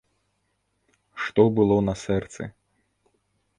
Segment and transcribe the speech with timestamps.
[1.25, 2.43] Што было на сэрцы.